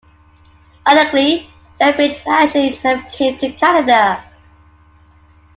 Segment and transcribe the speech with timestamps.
[0.87, 1.47] Ironically,
[1.79, 4.23] Lethbridge actually never came to Canada.